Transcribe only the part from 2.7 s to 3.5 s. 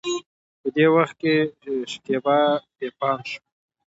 پې پام شو.